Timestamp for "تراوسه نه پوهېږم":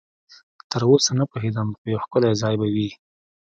0.71-1.67